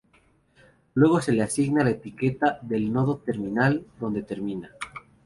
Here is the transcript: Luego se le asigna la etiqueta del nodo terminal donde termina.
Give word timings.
Luego 0.95 1.21
se 1.21 1.31
le 1.31 1.43
asigna 1.43 1.83
la 1.83 1.91
etiqueta 1.91 2.57
del 2.63 2.91
nodo 2.91 3.17
terminal 3.17 3.85
donde 3.99 4.23
termina. 4.23 4.71